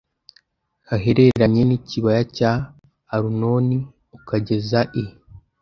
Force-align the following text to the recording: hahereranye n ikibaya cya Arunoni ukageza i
hahereranye 0.87 1.61
n 1.65 1.71
ikibaya 1.77 2.21
cya 2.37 2.51
Arunoni 3.15 3.77
ukageza 4.17 4.79
i 5.03 5.05